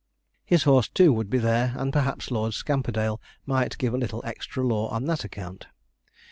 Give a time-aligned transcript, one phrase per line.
[0.43, 4.63] His horse, too, would be there, and perhaps Lord Scamperdale might give a little extra
[4.65, 5.67] law on that account.